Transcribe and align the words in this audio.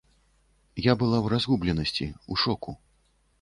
Я 0.85 0.95
была 1.01 1.17
ў 1.21 1.27
разгубленасці, 1.33 2.07
ў 2.09 2.33
шоку. 2.47 2.77